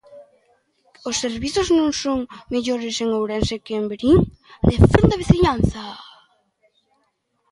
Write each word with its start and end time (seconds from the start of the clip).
"Os 1.09 1.15
servizos 1.23 1.67
non 1.77 1.89
son 2.03 2.19
mellores 2.53 2.95
en 3.03 3.09
Ourense 3.17 3.55
que 3.65 3.73
en 3.79 3.85
Verín", 3.91 4.17
defende 4.73 5.13
a 5.13 5.21
veciñanza. 5.23 5.83